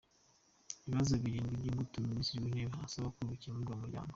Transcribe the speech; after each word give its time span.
Ibibazo 0.85 1.13
birindwi 1.23 1.57
by’ingutu 1.61 1.95
Minisitiri 2.09 2.41
w’Intebe 2.45 2.75
asaba 2.87 3.07
ko 3.15 3.19
bikemurwa 3.29 3.73
mu 3.75 3.81
muryango 3.83 4.09